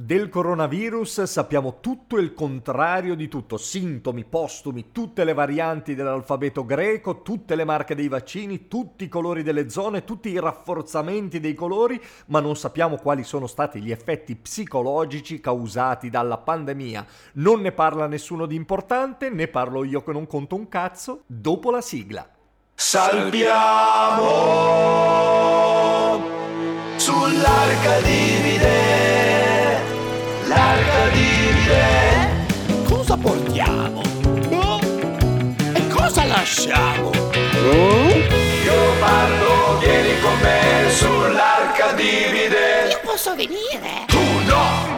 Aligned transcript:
Del 0.00 0.28
coronavirus 0.28 1.24
sappiamo 1.24 1.80
tutto 1.80 2.18
il 2.18 2.32
contrario 2.32 3.16
di 3.16 3.26
tutto, 3.26 3.56
sintomi, 3.56 4.22
postumi, 4.24 4.92
tutte 4.92 5.24
le 5.24 5.34
varianti 5.34 5.96
dell'alfabeto 5.96 6.64
greco, 6.64 7.22
tutte 7.22 7.56
le 7.56 7.64
marche 7.64 7.96
dei 7.96 8.06
vaccini, 8.06 8.68
tutti 8.68 9.02
i 9.02 9.08
colori 9.08 9.42
delle 9.42 9.68
zone, 9.68 10.04
tutti 10.04 10.28
i 10.28 10.38
rafforzamenti 10.38 11.40
dei 11.40 11.54
colori, 11.54 12.00
ma 12.26 12.38
non 12.38 12.54
sappiamo 12.54 12.94
quali 12.94 13.24
sono 13.24 13.48
stati 13.48 13.80
gli 13.80 13.90
effetti 13.90 14.36
psicologici 14.36 15.40
causati 15.40 16.10
dalla 16.10 16.38
pandemia. 16.38 17.04
Non 17.32 17.60
ne 17.60 17.72
parla 17.72 18.06
nessuno 18.06 18.46
di 18.46 18.54
importante, 18.54 19.30
ne 19.30 19.48
parlo 19.48 19.82
io 19.82 20.04
che 20.04 20.12
non 20.12 20.28
conto 20.28 20.54
un 20.54 20.68
cazzo, 20.68 21.24
dopo 21.26 21.72
la 21.72 21.80
sigla. 21.80 22.24
Salviamo 22.72 24.26
sull'arca 26.94 28.00
divide 28.02 28.47
lasciamo? 36.58 37.10
Oh? 37.10 38.08
Io 38.64 38.98
parlo, 38.98 39.78
vieni 39.78 40.20
con 40.20 40.36
me 40.40 40.90
sull'arca 40.90 41.92
divide. 41.92 42.90
Io 42.90 43.00
posso 43.04 43.36
venire? 43.36 44.06
Tu 44.08 44.18
no! 44.48 44.96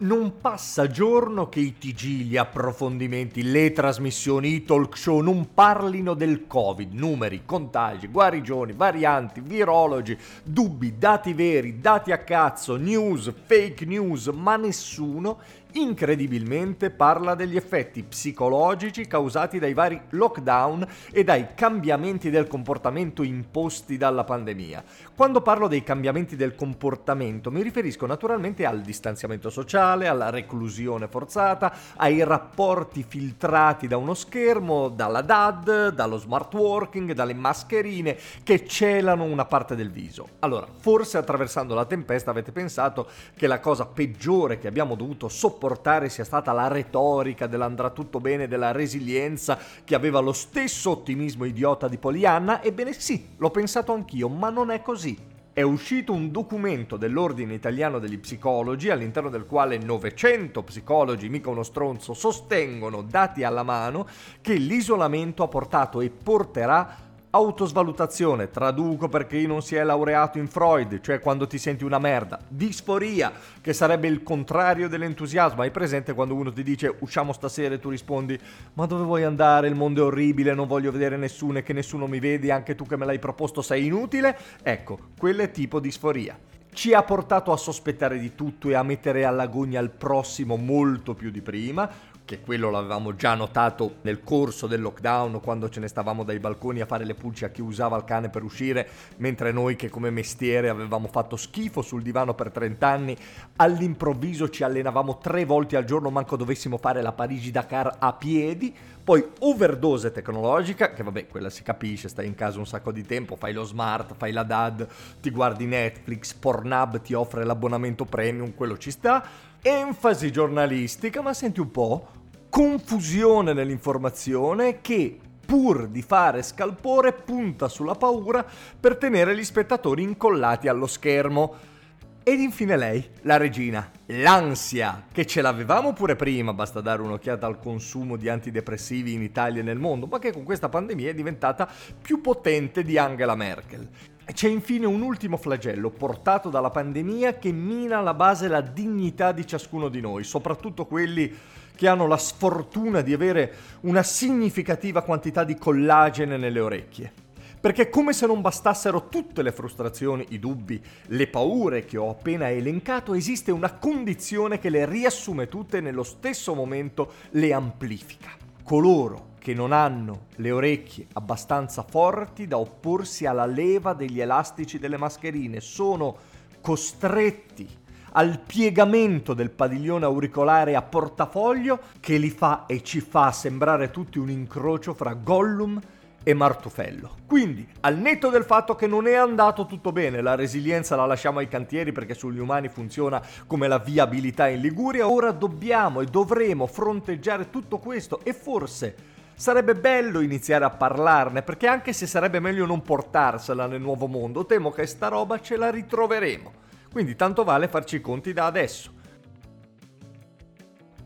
Non 0.00 0.40
passa 0.40 0.88
giorno 0.88 1.48
che 1.48 1.60
i 1.60 1.76
TG, 1.78 2.26
gli 2.26 2.36
approfondimenti, 2.36 3.42
le 3.42 3.72
trasmissioni, 3.72 4.54
i 4.54 4.64
talk 4.64 4.96
show 4.96 5.20
non 5.20 5.54
parlino 5.54 6.14
del 6.14 6.46
Covid, 6.46 6.92
numeri, 6.92 7.42
contagi, 7.44 8.06
guarigioni, 8.06 8.72
varianti, 8.72 9.40
virologi, 9.40 10.16
dubbi, 10.44 10.98
dati 10.98 11.32
veri, 11.32 11.80
dati 11.80 12.12
a 12.12 12.18
cazzo, 12.18 12.76
news, 12.76 13.32
fake 13.46 13.84
news, 13.86 14.28
ma 14.28 14.56
nessuno 14.56 15.38
incredibilmente 15.72 16.90
parla 16.90 17.34
degli 17.34 17.56
effetti 17.56 18.02
psicologici 18.02 19.06
causati 19.06 19.58
dai 19.58 19.74
vari 19.74 20.00
lockdown 20.10 20.86
e 21.12 21.24
dai 21.24 21.48
cambiamenti 21.54 22.30
del 22.30 22.46
comportamento 22.46 23.22
imposti 23.22 23.96
dalla 23.96 24.24
pandemia. 24.24 24.82
Quando 25.14 25.42
parlo 25.42 25.68
dei 25.68 25.82
cambiamenti 25.82 26.36
del 26.36 26.54
comportamento 26.54 27.50
mi 27.50 27.62
riferisco 27.62 28.06
naturalmente 28.06 28.64
al 28.64 28.80
distanziamento 28.80 29.50
sociale, 29.50 30.08
alla 30.08 30.30
reclusione 30.30 31.06
forzata, 31.08 31.72
ai 31.96 32.24
rapporti 32.24 33.04
filtrati 33.06 33.86
da 33.86 33.96
uno 33.96 34.14
schermo, 34.14 34.88
dalla 34.88 35.20
DAD, 35.20 35.90
dallo 35.92 36.16
smart 36.16 36.54
working, 36.54 37.12
dalle 37.12 37.34
mascherine 37.34 38.16
che 38.42 38.66
celano 38.66 39.24
una 39.24 39.44
parte 39.44 39.74
del 39.74 39.90
viso. 39.90 40.28
Allora, 40.40 40.66
forse 40.78 41.18
attraversando 41.18 41.74
la 41.74 41.84
tempesta 41.84 42.30
avete 42.30 42.52
pensato 42.52 43.08
che 43.36 43.46
la 43.46 43.60
cosa 43.60 43.86
peggiore 43.86 44.58
che 44.58 44.68
abbiamo 44.68 44.94
dovuto 44.94 45.28
sopportare 45.28 45.56
portare 45.58 46.08
sia 46.08 46.24
stata 46.24 46.52
la 46.52 46.68
retorica 46.68 47.46
dell'andrà 47.46 47.90
tutto 47.90 48.20
bene, 48.20 48.48
della 48.48 48.72
resilienza, 48.72 49.58
che 49.84 49.94
aveva 49.94 50.20
lo 50.20 50.32
stesso 50.32 50.90
ottimismo 50.92 51.44
idiota 51.44 51.88
di 51.88 51.98
Polianna? 51.98 52.62
Ebbene 52.62 52.94
sì, 52.94 53.34
l'ho 53.36 53.50
pensato 53.50 53.92
anch'io, 53.92 54.28
ma 54.28 54.48
non 54.48 54.70
è 54.70 54.80
così. 54.80 55.36
È 55.52 55.62
uscito 55.62 56.12
un 56.12 56.30
documento 56.30 56.96
dell'Ordine 56.96 57.52
Italiano 57.52 57.98
degli 57.98 58.18
Psicologi, 58.18 58.90
all'interno 58.90 59.28
del 59.28 59.44
quale 59.44 59.76
900 59.76 60.62
psicologi, 60.62 61.28
mica 61.28 61.50
uno 61.50 61.64
stronzo, 61.64 62.14
sostengono, 62.14 63.02
dati 63.02 63.42
alla 63.42 63.64
mano, 63.64 64.06
che 64.40 64.54
l'isolamento 64.54 65.42
ha 65.42 65.48
portato 65.48 66.00
e 66.00 66.10
porterà 66.10 67.07
Autosvalutazione, 67.38 68.50
traduco 68.50 69.08
perché 69.08 69.38
non 69.46 69.62
si 69.62 69.76
è 69.76 69.84
laureato 69.84 70.38
in 70.38 70.48
Freud, 70.48 71.00
cioè 71.00 71.20
quando 71.20 71.46
ti 71.46 71.56
senti 71.56 71.84
una 71.84 72.00
merda. 72.00 72.40
Disforia, 72.48 73.30
che 73.60 73.72
sarebbe 73.72 74.08
il 74.08 74.24
contrario 74.24 74.88
dell'entusiasmo. 74.88 75.62
Hai 75.62 75.70
presente 75.70 76.14
quando 76.14 76.34
uno 76.34 76.52
ti 76.52 76.64
dice 76.64 76.92
usciamo 76.98 77.32
stasera 77.32 77.76
e 77.76 77.78
tu 77.78 77.90
rispondi 77.90 78.36
ma 78.72 78.86
dove 78.86 79.04
vuoi 79.04 79.22
andare? 79.22 79.68
Il 79.68 79.76
mondo 79.76 80.02
è 80.02 80.06
orribile, 80.06 80.52
non 80.52 80.66
voglio 80.66 80.90
vedere 80.90 81.16
nessuno 81.16 81.58
e 81.58 81.62
che 81.62 81.72
nessuno 81.72 82.08
mi 82.08 82.18
vedi, 82.18 82.50
anche 82.50 82.74
tu 82.74 82.84
che 82.88 82.96
me 82.96 83.06
l'hai 83.06 83.20
proposto 83.20 83.62
sei 83.62 83.86
inutile? 83.86 84.36
Ecco, 84.60 84.98
quello 85.16 85.42
è 85.42 85.52
tipo 85.52 85.78
disforia 85.78 86.36
ci 86.72 86.92
ha 86.94 87.02
portato 87.02 87.52
a 87.52 87.56
sospettare 87.56 88.18
di 88.18 88.34
tutto 88.34 88.68
e 88.68 88.74
a 88.74 88.82
mettere 88.82 89.24
all'agonia 89.24 89.80
il 89.80 89.90
prossimo 89.90 90.56
molto 90.56 91.14
più 91.14 91.30
di 91.30 91.40
prima, 91.40 91.90
che 92.28 92.42
quello 92.42 92.68
l'avevamo 92.68 93.14
già 93.14 93.34
notato 93.34 93.96
nel 94.02 94.22
corso 94.22 94.66
del 94.66 94.82
lockdown 94.82 95.40
quando 95.40 95.70
ce 95.70 95.80
ne 95.80 95.88
stavamo 95.88 96.24
dai 96.24 96.38
balconi 96.38 96.82
a 96.82 96.86
fare 96.86 97.06
le 97.06 97.14
pulci 97.14 97.46
a 97.46 97.48
chi 97.48 97.62
usava 97.62 97.96
il 97.96 98.04
cane 98.04 98.28
per 98.28 98.42
uscire, 98.42 98.86
mentre 99.16 99.50
noi 99.50 99.76
che 99.76 99.88
come 99.88 100.10
mestiere 100.10 100.68
avevamo 100.68 101.08
fatto 101.08 101.36
schifo 101.36 101.80
sul 101.80 102.02
divano 102.02 102.34
per 102.34 102.50
30 102.50 102.86
anni, 102.86 103.16
all'improvviso 103.56 104.50
ci 104.50 104.62
allenavamo 104.62 105.16
tre 105.16 105.46
volte 105.46 105.78
al 105.78 105.86
giorno 105.86 106.10
manco 106.10 106.36
dovessimo 106.36 106.76
fare 106.76 107.00
la 107.00 107.12
Parigi-Dakar 107.12 107.96
a 107.98 108.12
piedi, 108.12 108.76
poi 109.08 109.26
overdose 109.38 110.12
tecnologica, 110.12 110.92
che 110.92 111.02
vabbè 111.02 111.28
quella 111.28 111.48
si 111.48 111.62
capisce, 111.62 112.10
stai 112.10 112.26
in 112.26 112.34
casa 112.34 112.58
un 112.58 112.66
sacco 112.66 112.92
di 112.92 113.06
tempo, 113.06 113.36
fai 113.36 113.54
lo 113.54 113.64
smart, 113.64 114.14
fai 114.18 114.32
la 114.32 114.42
DAD, 114.42 114.86
ti 115.22 115.30
guardi 115.30 115.64
Netflix, 115.64 116.34
Pornhub 116.58 117.00
ti 117.00 117.14
offre 117.14 117.44
l'abbonamento 117.44 118.04
premium, 118.04 118.54
quello 118.54 118.76
ci 118.76 118.90
sta, 118.90 119.24
enfasi 119.62 120.32
giornalistica, 120.32 121.22
ma 121.22 121.32
senti 121.32 121.60
un 121.60 121.70
po', 121.70 122.08
confusione 122.50 123.52
nell'informazione 123.52 124.80
che 124.80 125.18
pur 125.46 125.86
di 125.86 126.02
fare 126.02 126.42
scalpore 126.42 127.12
punta 127.12 127.68
sulla 127.68 127.94
paura 127.94 128.44
per 128.78 128.96
tenere 128.96 129.36
gli 129.36 129.44
spettatori 129.44 130.02
incollati 130.02 130.66
allo 130.66 130.88
schermo. 130.88 131.76
Ed 132.24 132.40
infine 132.40 132.76
lei, 132.76 133.08
la 133.22 133.38
regina, 133.38 133.90
l'ansia, 134.06 135.04
che 135.10 135.24
ce 135.24 135.40
l'avevamo 135.40 135.94
pure 135.94 136.14
prima, 136.14 136.52
basta 136.52 136.82
dare 136.82 137.00
un'occhiata 137.00 137.46
al 137.46 137.58
consumo 137.58 138.16
di 138.16 138.28
antidepressivi 138.28 139.14
in 139.14 139.22
Italia 139.22 139.60
e 139.60 139.64
nel 139.64 139.78
mondo, 139.78 140.06
ma 140.06 140.18
che 140.18 140.32
con 140.32 140.42
questa 140.42 140.68
pandemia 140.68 141.08
è 141.08 141.14
diventata 141.14 141.66
più 142.02 142.20
potente 142.20 142.82
di 142.82 142.98
Angela 142.98 143.34
Merkel. 143.34 143.88
C'è 144.30 144.48
infine 144.48 144.86
un 144.86 145.00
ultimo 145.00 145.38
flagello 145.38 145.90
portato 145.90 146.50
dalla 146.50 146.70
pandemia 146.70 147.38
che 147.38 147.50
mina 147.50 147.98
alla 147.98 148.12
base 148.12 148.46
la 148.46 148.60
dignità 148.60 149.32
di 149.32 149.46
ciascuno 149.46 149.88
di 149.88 150.00
noi, 150.00 150.22
soprattutto 150.22 150.84
quelli 150.84 151.34
che 151.74 151.88
hanno 151.88 152.06
la 152.06 152.18
sfortuna 152.18 153.00
di 153.00 153.14
avere 153.14 153.54
una 153.80 154.02
significativa 154.02 155.02
quantità 155.02 155.44
di 155.44 155.56
collagene 155.56 156.36
nelle 156.36 156.60
orecchie. 156.60 157.10
Perché 157.58 157.88
come 157.88 158.12
se 158.12 158.26
non 158.26 158.42
bastassero 158.42 159.08
tutte 159.08 159.42
le 159.42 159.50
frustrazioni, 159.50 160.26
i 160.28 160.38
dubbi, 160.38 160.80
le 161.06 161.26
paure 161.26 161.84
che 161.84 161.96
ho 161.96 162.10
appena 162.10 162.50
elencato, 162.50 163.14
esiste 163.14 163.50
una 163.50 163.72
condizione 163.72 164.58
che 164.58 164.68
le 164.68 164.84
riassume 164.84 165.48
tutte 165.48 165.80
nello 165.80 166.04
stesso 166.04 166.54
momento, 166.54 167.12
le 167.30 167.52
amplifica. 167.52 168.30
Coloro 168.62 169.27
che 169.48 169.54
non 169.54 169.72
hanno 169.72 170.26
le 170.36 170.50
orecchie 170.50 171.06
abbastanza 171.14 171.82
forti 171.82 172.46
da 172.46 172.58
opporsi 172.58 173.24
alla 173.24 173.46
leva 173.46 173.94
degli 173.94 174.20
elastici 174.20 174.78
delle 174.78 174.98
mascherine, 174.98 175.60
sono 175.60 176.14
costretti 176.60 177.66
al 178.12 178.40
piegamento 178.40 179.32
del 179.32 179.48
padiglione 179.48 180.04
auricolare 180.04 180.76
a 180.76 180.82
portafoglio 180.82 181.80
che 181.98 182.18
li 182.18 182.28
fa 182.28 182.66
e 182.66 182.82
ci 182.82 183.00
fa 183.00 183.32
sembrare 183.32 183.90
tutti 183.90 184.18
un 184.18 184.28
incrocio 184.28 184.92
fra 184.92 185.14
Gollum 185.14 185.80
e 186.22 186.34
Martufello. 186.34 187.16
Quindi, 187.26 187.66
al 187.80 187.96
netto 187.96 188.28
del 188.28 188.44
fatto 188.44 188.74
che 188.74 188.86
non 188.86 189.06
è 189.06 189.14
andato 189.14 189.64
tutto 189.64 189.92
bene, 189.92 190.20
la 190.20 190.34
resilienza 190.34 190.94
la 190.94 191.06
lasciamo 191.06 191.38
ai 191.38 191.48
cantieri 191.48 191.90
perché 191.92 192.12
sugli 192.12 192.38
umani 192.38 192.68
funziona 192.68 193.22
come 193.46 193.66
la 193.66 193.78
viabilità 193.78 194.46
in 194.48 194.60
Liguria, 194.60 195.08
ora 195.08 195.30
dobbiamo 195.30 196.02
e 196.02 196.04
dovremo 196.04 196.66
fronteggiare 196.66 197.48
tutto 197.48 197.78
questo 197.78 198.20
e 198.24 198.34
forse 198.34 199.16
sarebbe 199.38 199.76
bello 199.76 200.20
iniziare 200.20 200.64
a 200.64 200.70
parlarne, 200.70 201.42
perché 201.42 201.68
anche 201.68 201.92
se 201.92 202.08
sarebbe 202.08 202.40
meglio 202.40 202.66
non 202.66 202.82
portarsela 202.82 203.66
nel 203.66 203.80
nuovo 203.80 204.08
mondo, 204.08 204.44
temo 204.44 204.72
che 204.72 204.84
sta 204.84 205.06
roba 205.06 205.40
ce 205.40 205.56
la 205.56 205.70
ritroveremo. 205.70 206.52
Quindi 206.90 207.14
tanto 207.14 207.44
vale 207.44 207.68
farci 207.68 207.96
i 207.96 208.00
conti 208.00 208.32
da 208.32 208.46
adesso. 208.46 208.96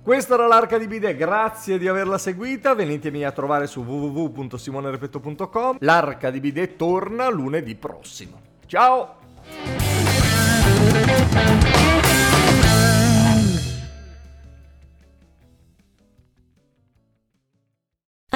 Questa 0.02 0.34
era 0.34 0.46
l'Arca 0.46 0.78
di 0.78 0.86
Bide, 0.88 1.14
grazie 1.14 1.78
di 1.78 1.86
averla 1.86 2.16
seguita, 2.18 2.74
venitemi 2.74 3.22
a 3.24 3.32
trovare 3.32 3.66
su 3.66 3.82
www.simonerepetto.com. 3.82 5.76
L'Arca 5.80 6.30
di 6.30 6.40
Bide 6.40 6.74
torna 6.74 7.28
lunedì 7.28 7.74
prossimo. 7.76 8.40
Ciao! 8.66 9.20